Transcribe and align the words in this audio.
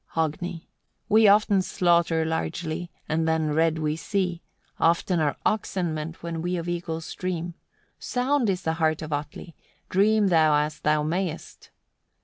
Hogni. 0.15 0.37
20. 0.39 0.67
"We 1.09 1.27
often 1.27 1.61
slaughter 1.61 2.25
largely, 2.25 2.89
and 3.07 3.27
then 3.27 3.51
red 3.53 3.77
we 3.77 3.95
see: 3.95 4.41
often 4.79 5.19
are 5.19 5.37
oxen 5.45 5.93
meant, 5.93 6.23
when 6.23 6.41
we 6.41 6.57
of 6.57 6.67
eagles 6.67 7.13
dream. 7.13 7.53
Sound 7.99 8.49
is 8.49 8.63
the 8.63 8.73
heart 8.81 9.03
of 9.03 9.13
Atli, 9.13 9.55
dream 9.89 10.29
thou 10.29 10.55
as 10.59 10.79
thou 10.79 11.03
mayest." 11.03 11.69